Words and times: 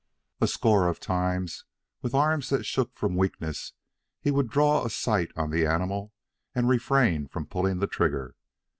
A 0.39 0.47
score 0.47 0.87
of 0.87 0.99
times, 0.99 1.63
with 2.01 2.15
arms 2.15 2.49
that 2.49 2.65
shook 2.65 2.95
from 2.95 3.15
weakness, 3.15 3.73
he 4.19 4.31
would 4.31 4.49
draw 4.49 4.83
a 4.83 4.89
sight 4.89 5.31
on 5.35 5.51
the 5.51 5.67
animal 5.67 6.11
and 6.55 6.67
refrain 6.67 7.27
from 7.27 7.45
pulling 7.45 7.77
the 7.77 7.85
trigger. 7.85 8.35